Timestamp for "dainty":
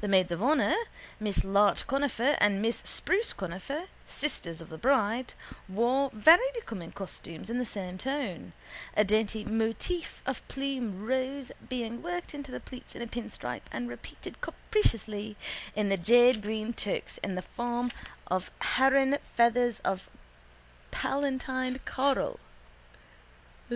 9.04-9.44